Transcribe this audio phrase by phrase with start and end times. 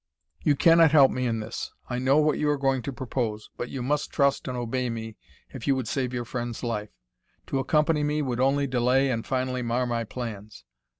[0.41, 1.73] You cannot help me in this.
[1.87, 5.15] I know what you are going to propose, but you must trust and obey me
[5.51, 6.89] if you would save your friend's life.
[7.45, 10.65] To accompany me would only delay and finally mar my plans.